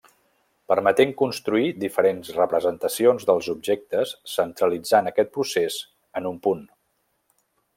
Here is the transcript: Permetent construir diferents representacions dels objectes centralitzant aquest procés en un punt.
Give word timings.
Permetent 0.71 1.11
construir 1.17 1.67
diferents 1.83 2.31
representacions 2.37 3.27
dels 3.31 3.49
objectes 3.53 4.15
centralitzant 4.37 5.11
aquest 5.11 5.31
procés 5.37 5.77
en 6.23 6.31
un 6.35 6.41
punt. 6.49 6.65